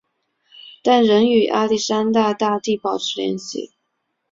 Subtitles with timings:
[0.81, 3.75] 但仍与亚历山大大帝保持联系。